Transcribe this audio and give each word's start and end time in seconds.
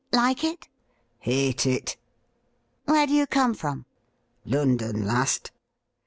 'Like 0.13 0.43
it 0.43 0.67
.?''Hate 1.19 1.67
it.'' 1.67 1.95
Where 2.85 3.05
do 3.05 3.13
you 3.13 3.27
come 3.27 3.53
from 3.53 3.85
.?''London 4.55 5.05
last.' 5.05 5.51